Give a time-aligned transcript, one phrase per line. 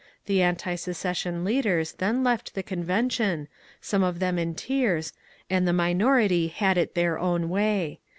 [0.25, 3.47] The antisecession leaders then left the convention,
[3.81, 5.13] some of them in tears,
[5.47, 7.99] and the minority had it their own way.